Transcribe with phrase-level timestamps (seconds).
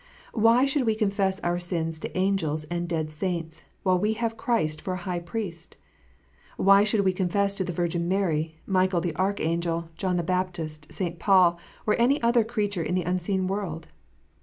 [0.33, 4.81] Why should we confess our sins to angels and dead saints, while we have Christ
[4.81, 5.77] for a High Priest
[6.57, 10.91] 1 Why should we confess to the Virgin Mary, Michael the Archangel, John the Baptist,
[10.91, 11.19] St.
[11.19, 13.89] Paul, or any other creature in the unseen world